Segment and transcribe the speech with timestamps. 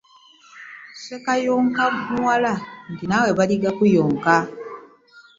[0.93, 2.53] Ssekayonkwa muwala
[2.91, 4.35] nti naawe baligakuyonka.